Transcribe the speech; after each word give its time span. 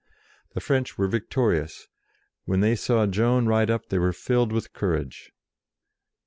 The 0.55 0.59
French 0.61 0.97
were 0.97 1.07
victorious: 1.07 1.87
when 2.45 2.61
they 2.61 2.75
saw 2.75 3.05
Joan 3.05 3.45
ride 3.45 3.69
up 3.69 3.89
they 3.89 3.99
were 3.99 4.13
filled 4.13 4.51
with 4.51 4.73
courage. 4.73 5.31